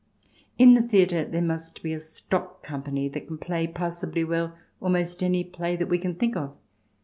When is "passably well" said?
3.67-4.57